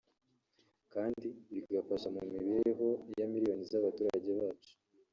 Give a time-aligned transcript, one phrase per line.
[0.93, 2.87] kandi bigafasha mu mibereho
[3.19, 4.73] ya miliyoni z’abaturage bacu